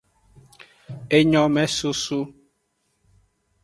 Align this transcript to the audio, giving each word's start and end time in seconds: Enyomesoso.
Enyomesoso. 1.17 2.19